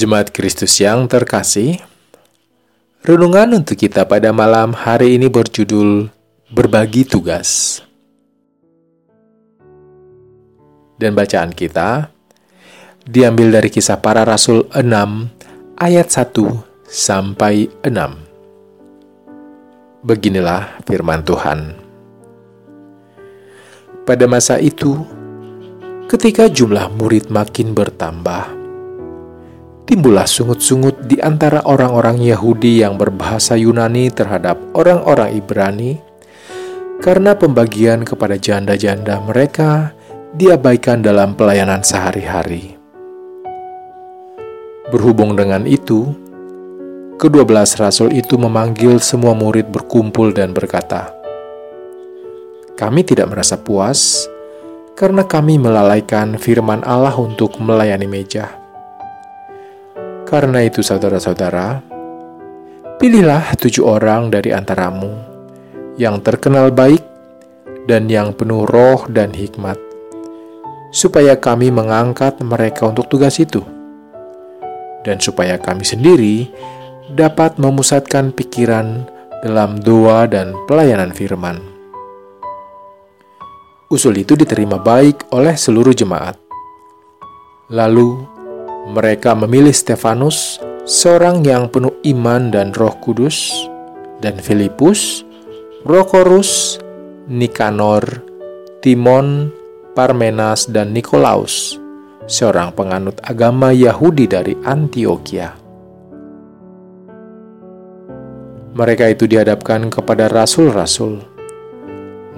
Jemaat 0.00 0.32
Kristus 0.32 0.80
yang 0.80 1.04
terkasih, 1.12 1.76
renungan 3.04 3.60
untuk 3.60 3.76
kita 3.76 4.08
pada 4.08 4.32
malam 4.32 4.72
hari 4.72 5.20
ini 5.20 5.28
berjudul 5.28 6.08
Berbagi 6.48 7.04
Tugas. 7.04 7.84
Dan 10.96 11.12
bacaan 11.12 11.52
kita 11.52 12.08
diambil 13.04 13.60
dari 13.60 13.68
kisah 13.68 14.00
para 14.00 14.24
rasul 14.24 14.64
6 14.72 14.88
ayat 15.76 16.08
1 16.08 16.32
sampai 16.88 17.68
6. 17.84 20.00
Beginilah 20.00 20.80
firman 20.88 21.20
Tuhan. 21.28 21.76
Pada 24.08 24.24
masa 24.24 24.56
itu, 24.64 24.96
ketika 26.08 26.48
jumlah 26.48 26.88
murid 26.88 27.28
makin 27.28 27.76
bertambah, 27.76 28.59
timbullah 29.90 30.22
sungut-sungut 30.22 31.10
di 31.10 31.18
antara 31.18 31.66
orang-orang 31.66 32.22
Yahudi 32.22 32.78
yang 32.78 32.94
berbahasa 32.94 33.58
Yunani 33.58 34.06
terhadap 34.14 34.54
orang-orang 34.70 35.34
Ibrani, 35.34 35.98
karena 37.02 37.34
pembagian 37.34 38.06
kepada 38.06 38.38
janda-janda 38.38 39.18
mereka 39.18 39.90
diabaikan 40.38 41.02
dalam 41.02 41.34
pelayanan 41.34 41.82
sehari-hari. 41.82 42.78
Berhubung 44.94 45.34
dengan 45.34 45.66
itu, 45.66 46.14
kedua 47.18 47.42
belas 47.42 47.74
rasul 47.74 48.14
itu 48.14 48.38
memanggil 48.38 49.02
semua 49.02 49.34
murid 49.34 49.74
berkumpul 49.74 50.30
dan 50.30 50.54
berkata, 50.54 51.10
"Kami 52.78 53.02
tidak 53.02 53.26
merasa 53.26 53.58
puas 53.58 54.30
karena 54.94 55.26
kami 55.26 55.58
melalaikan 55.58 56.38
firman 56.38 56.86
Allah 56.86 57.18
untuk 57.18 57.58
melayani 57.58 58.06
meja." 58.06 58.59
Karena 60.30 60.62
itu, 60.62 60.78
saudara-saudara, 60.78 61.82
pilihlah 63.02 63.58
tujuh 63.58 63.82
orang 63.82 64.30
dari 64.30 64.54
antaramu 64.54 65.10
yang 65.98 66.22
terkenal 66.22 66.70
baik 66.70 67.02
dan 67.90 68.06
yang 68.06 68.30
penuh 68.38 68.62
roh 68.62 69.10
dan 69.10 69.34
hikmat, 69.34 69.74
supaya 70.94 71.34
kami 71.34 71.74
mengangkat 71.74 72.38
mereka 72.46 72.86
untuk 72.86 73.10
tugas 73.10 73.42
itu, 73.42 73.58
dan 75.02 75.18
supaya 75.18 75.58
kami 75.58 75.82
sendiri 75.82 76.46
dapat 77.10 77.58
memusatkan 77.58 78.30
pikiran 78.30 79.10
dalam 79.42 79.82
doa 79.82 80.30
dan 80.30 80.54
pelayanan 80.70 81.10
firman. 81.10 81.58
Usul 83.90 84.22
itu 84.22 84.38
diterima 84.38 84.78
baik 84.78 85.26
oleh 85.34 85.58
seluruh 85.58 85.90
jemaat. 85.90 86.38
Lalu 87.74 88.38
mereka 88.90 89.38
memilih 89.38 89.70
Stefanus, 89.70 90.58
seorang 90.82 91.46
yang 91.46 91.70
penuh 91.70 91.94
iman 92.10 92.50
dan 92.50 92.74
roh 92.74 92.92
kudus, 92.98 93.54
dan 94.18 94.42
Filipus, 94.42 95.22
Prokorus, 95.86 96.82
Nikanor, 97.30 98.02
Timon, 98.82 99.54
Parmenas, 99.94 100.66
dan 100.66 100.90
Nikolaus, 100.90 101.78
seorang 102.26 102.74
penganut 102.74 103.16
agama 103.22 103.70
Yahudi 103.70 104.26
dari 104.26 104.58
Antioquia. 104.66 105.54
Mereka 108.70 109.14
itu 109.14 109.26
dihadapkan 109.26 109.90
kepada 109.90 110.30
rasul-rasul. 110.30 111.22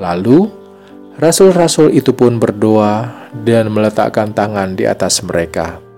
Lalu, 0.00 0.48
rasul-rasul 1.20 1.92
itu 1.92 2.16
pun 2.16 2.40
berdoa 2.40 3.08
dan 3.44 3.68
meletakkan 3.68 4.32
tangan 4.32 4.72
di 4.72 4.88
atas 4.88 5.20
mereka. 5.20 5.91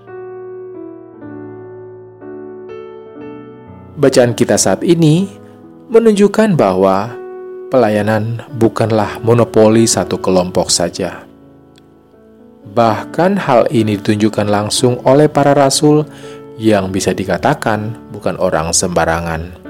Bacaan 3.94 4.34
kita 4.34 4.58
saat 4.58 4.82
ini 4.82 5.30
menunjukkan 5.86 6.58
bahwa 6.58 7.14
pelayanan 7.70 8.42
bukanlah 8.58 9.22
monopoli 9.22 9.86
satu 9.86 10.18
kelompok 10.18 10.66
saja. 10.66 11.22
Bahkan 12.74 13.38
hal 13.38 13.70
ini 13.70 13.94
ditunjukkan 13.94 14.50
langsung 14.50 14.98
oleh 15.06 15.30
para 15.30 15.54
rasul 15.54 16.02
yang 16.58 16.90
bisa 16.90 17.14
dikatakan 17.14 17.94
bukan 18.10 18.34
orang 18.42 18.74
sembarangan. 18.74 19.62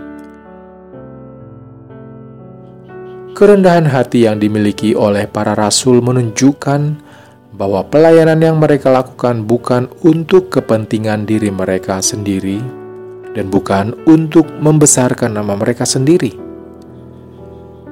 Kerendahan 3.37 3.93
hati 3.93 4.25
yang 4.25 4.41
dimiliki 4.41 4.97
oleh 4.97 5.29
para 5.29 5.53
rasul 5.53 6.01
menunjukkan 6.01 6.97
bahwa 7.53 7.85
pelayanan 7.93 8.41
yang 8.41 8.57
mereka 8.57 8.89
lakukan 8.89 9.45
bukan 9.45 9.93
untuk 10.01 10.49
kepentingan 10.49 11.29
diri 11.29 11.53
mereka 11.53 12.01
sendiri 12.01 12.84
dan 13.35 13.51
bukan 13.51 13.93
untuk 14.07 14.47
membesarkan 14.63 15.35
nama 15.35 15.59
mereka 15.59 15.83
sendiri, 15.83 16.35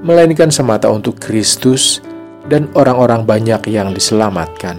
melainkan 0.01 0.49
semata 0.49 0.89
untuk 0.89 1.19
Kristus 1.19 1.99
dan 2.47 2.71
orang-orang 2.75 3.27
banyak 3.27 3.71
yang 3.71 3.91
diselamatkan. 3.95 4.79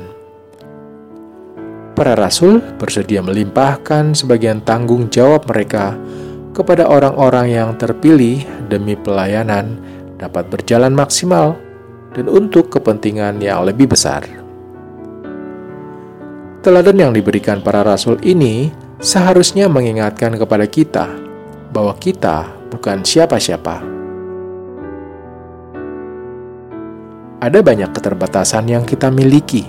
Para 1.93 2.17
rasul 2.17 2.57
bersedia 2.81 3.21
melimpahkan 3.21 4.17
sebagian 4.17 4.65
tanggung 4.65 5.13
jawab 5.13 5.45
mereka 5.45 5.93
kepada 6.57 6.89
orang-orang 6.89 7.53
yang 7.53 7.69
terpilih 7.77 8.41
demi 8.65 8.97
pelayanan 8.97 9.77
dapat 10.17 10.49
berjalan 10.49 10.93
maksimal 10.93 11.53
dan 12.17 12.25
untuk 12.29 12.73
kepentingan 12.73 13.37
yang 13.41 13.61
lebih 13.61 13.93
besar. 13.93 14.25
Teladan 16.63 16.95
yang 16.95 17.11
diberikan 17.11 17.59
para 17.59 17.83
rasul 17.83 18.15
ini 18.23 18.71
seharusnya 19.03 19.67
mengingatkan 19.67 20.31
kepada 20.39 20.63
kita 20.63 21.11
bahwa 21.75 21.91
kita 21.99 22.47
bukan 22.71 23.03
siapa-siapa. 23.03 23.83
Ada 27.43 27.59
banyak 27.59 27.91
keterbatasan 27.91 28.71
yang 28.71 28.87
kita 28.87 29.11
miliki, 29.11 29.67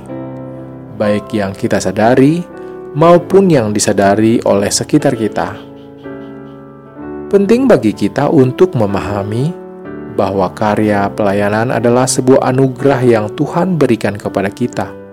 baik 0.94 1.34
yang 1.34 1.50
kita 1.50 1.82
sadari 1.82 2.46
maupun 2.94 3.50
yang 3.50 3.74
disadari 3.74 4.38
oleh 4.46 4.70
sekitar 4.70 5.18
kita. 5.18 5.58
Penting 7.26 7.66
bagi 7.66 7.90
kita 7.90 8.30
untuk 8.30 8.78
memahami 8.78 9.50
bahwa 10.14 10.46
karya 10.54 11.10
pelayanan 11.10 11.74
adalah 11.74 12.06
sebuah 12.06 12.54
anugerah 12.54 13.02
yang 13.02 13.26
Tuhan 13.34 13.74
berikan 13.74 14.14
kepada 14.14 14.46
kita 14.46 15.03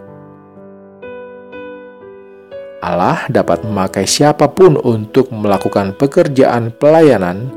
Allah 2.92 3.24
dapat 3.32 3.64
memakai 3.64 4.04
siapa 4.04 4.52
pun 4.52 4.76
untuk 4.76 5.32
melakukan 5.32 5.96
pekerjaan 5.96 6.76
pelayanan, 6.76 7.48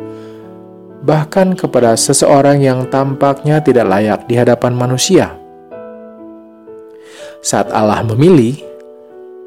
bahkan 1.02 1.58
kepada 1.58 1.98
seseorang 1.98 2.62
yang 2.62 2.86
tampaknya 2.86 3.58
tidak 3.58 3.90
layak 3.90 4.20
di 4.30 4.38
hadapan 4.38 4.78
manusia. 4.78 5.34
Saat 7.42 7.74
Allah 7.74 8.06
memilih, 8.06 8.62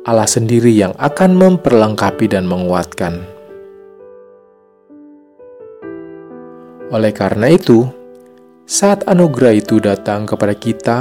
Allah 0.03 0.27
sendiri 0.27 0.75
yang 0.75 0.91
akan 0.99 1.39
memperlengkapi 1.39 2.27
dan 2.35 2.43
menguatkan. 2.43 3.23
Oleh 6.91 7.15
karena 7.15 7.51
itu, 7.51 7.87
saat 8.67 9.07
anugerah 9.07 9.55
itu 9.55 9.79
datang 9.79 10.27
kepada 10.27 10.51
kita, 10.51 10.99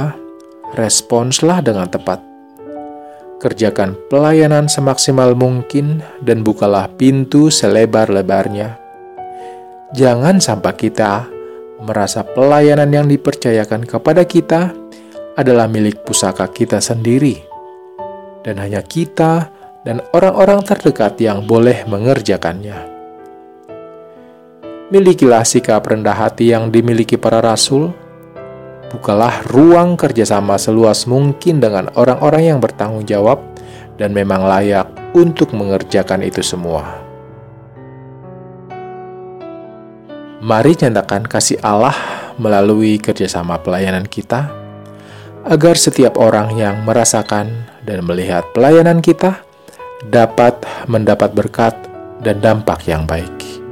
responslah 0.75 1.59
dengan 1.63 1.87
tepat 1.87 2.26
kerjakan 3.37 3.93
pelayanan 4.09 4.65
semaksimal 4.65 5.37
mungkin 5.37 6.01
dan 6.25 6.41
bukalah 6.41 6.89
pintu 6.97 7.53
selebar-lebarnya. 7.53 8.77
Jangan 9.93 10.41
sampai 10.41 10.73
kita 10.75 11.29
merasa 11.81 12.25
pelayanan 12.25 12.89
yang 12.89 13.05
dipercayakan 13.05 13.85
kepada 13.85 14.25
kita 14.25 14.73
adalah 15.37 15.69
milik 15.69 16.01
pusaka 16.01 16.49
kita 16.49 16.81
sendiri, 16.81 17.37
dan 18.41 18.57
hanya 18.57 18.81
kita 18.81 19.53
dan 19.85 20.01
orang-orang 20.11 20.65
terdekat 20.65 21.15
yang 21.21 21.45
boleh 21.45 21.85
mengerjakannya. 21.85 22.97
Milikilah 24.89 25.45
sikap 25.45 25.85
rendah 25.85 26.15
hati 26.15 26.55
yang 26.55 26.73
dimiliki 26.73 27.19
para 27.19 27.43
rasul 27.43 27.93
bukalah 28.91 29.43
ruang 29.51 29.99
kerjasama 29.99 30.55
seluas 30.55 31.03
mungkin 31.05 31.59
dengan 31.59 31.91
orang-orang 31.95 32.55
yang 32.55 32.59
bertanggung 32.63 33.03
jawab 33.03 33.43
dan 33.99 34.13
memang 34.13 34.45
layak 34.45 34.87
untuk 35.17 35.51
mengerjakan 35.51 36.23
itu 36.23 36.39
semua. 36.45 37.03
Mari 40.37 40.77
nyatakan 40.77 41.25
kasih 41.25 41.57
Allah 41.65 41.97
melalui 42.37 43.01
kerjasama 43.01 43.57
pelayanan 43.59 44.05
kita, 44.05 44.47
agar 45.43 45.75
setiap 45.75 46.15
orang 46.21 46.53
yang 46.55 46.85
merasakan 46.85 47.67
dan 47.83 48.05
melihat 48.05 48.45
pelayanan 48.53 49.01
kita 49.01 49.41
dapat 50.13 50.61
mendapat 50.85 51.33
berkat 51.33 51.73
dan 52.21 52.37
dampak 52.37 52.85
yang 52.85 53.09
baik. 53.09 53.66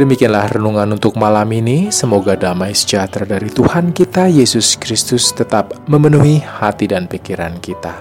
Demikianlah 0.00 0.56
renungan 0.56 0.96
untuk 0.96 1.20
malam 1.20 1.44
ini. 1.52 1.92
Semoga 1.92 2.32
damai 2.32 2.72
sejahtera 2.72 3.36
dari 3.36 3.52
Tuhan 3.52 3.92
kita 3.92 4.32
Yesus 4.32 4.80
Kristus 4.80 5.28
tetap 5.28 5.76
memenuhi 5.92 6.40
hati 6.40 6.88
dan 6.88 7.04
pikiran 7.04 7.60
kita. 7.60 8.00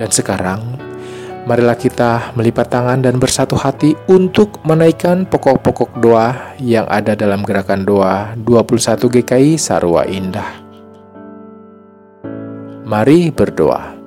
Dan 0.00 0.08
sekarang, 0.08 0.80
marilah 1.44 1.76
kita 1.76 2.32
melipat 2.32 2.72
tangan 2.72 3.04
dan 3.04 3.20
bersatu 3.20 3.52
hati 3.60 3.92
untuk 4.08 4.56
menaikkan 4.64 5.28
pokok-pokok 5.28 6.00
doa 6.00 6.56
yang 6.56 6.88
ada 6.88 7.12
dalam 7.12 7.44
gerakan 7.44 7.84
doa 7.84 8.32
21 8.40 9.04
GKI 9.20 9.60
Sarwa 9.60 10.08
Indah. 10.08 10.48
Mari 12.88 13.28
berdoa. 13.28 14.01